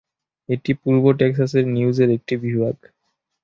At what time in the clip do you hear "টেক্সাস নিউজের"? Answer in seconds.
1.19-2.09